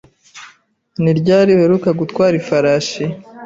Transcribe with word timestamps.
Ni 1.01 1.11
ryari 1.19 1.49
uheruka 1.55 1.89
gutwara 1.99 2.33
ifarashi? 2.41 3.03